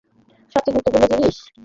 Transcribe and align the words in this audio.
সবচেয়ে 0.55 0.73
গুরুত্বপূর্ণ 0.75 1.05
জিনিস? 1.11 1.35